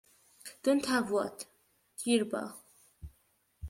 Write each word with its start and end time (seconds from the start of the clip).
Don't 0.63 0.83
have 0.87 1.11
what, 1.11 1.45
dear 2.03 2.25
Pa? 2.25 2.57